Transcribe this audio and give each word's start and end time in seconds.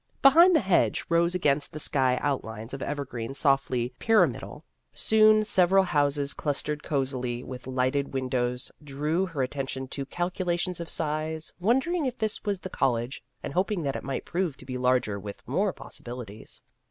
Be 0.23 0.29
hind 0.29 0.55
the 0.55 0.61
hedge, 0.61 1.05
rose 1.09 1.35
against 1.35 1.71
the 1.73 1.79
sky 1.79 2.17
out 2.23 2.43
lines 2.43 2.73
of 2.73 2.81
evergreens 2.81 3.37
softly 3.37 3.89
pyramidal. 3.99 4.65
Soon 4.95 5.43
several 5.43 5.83
houses 5.83 6.33
clustered 6.33 6.81
cosily 6.81 7.43
with 7.43 7.67
lighted 7.67 8.11
windows 8.11 8.71
drew 8.83 9.27
her 9.27 9.43
attention 9.43 9.87
to 9.89 10.07
calcula 10.07 10.57
tions 10.59 10.79
of 10.79 10.89
size, 10.89 11.53
wondering 11.59 12.07
if 12.07 12.17
this 12.17 12.43
was 12.43 12.61
the 12.61 12.67
college, 12.67 13.21
and 13.43 13.53
hoping 13.53 13.83
that 13.83 13.95
it 13.95 14.03
might 14.03 14.25
prove 14.25 14.57
to 14.57 14.65
In 14.65 14.73
Search 14.73 14.73
of 14.73 14.73
Experience 14.73 14.81
5 14.81 14.81
be 14.81 14.89
larger 14.89 15.19
with 15.19 15.47
more 15.47 15.71
possibilities. 15.71 16.63